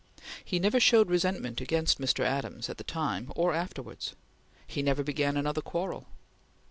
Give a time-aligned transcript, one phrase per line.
[0.43, 2.21] He never showed resentment against Mr.
[2.25, 4.15] Adams at the time or afterwards.
[4.65, 6.07] He never began another quarrel.